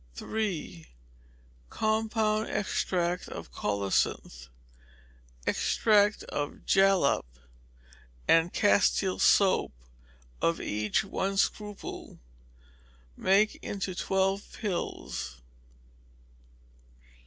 3. 0.15 0.87
Compound 1.69 2.49
extract 2.49 3.27
of 3.29 3.51
colocynth, 3.51 4.47
extract 5.45 6.23
of 6.23 6.65
jalap, 6.65 7.23
and 8.27 8.51
Castile 8.51 9.19
soap, 9.19 9.71
of 10.41 10.59
each 10.59 11.03
one 11.05 11.37
scruple; 11.37 12.17
make 13.15 13.59
into 13.63 13.93
twelve 13.93 14.41
pills. 14.53 15.39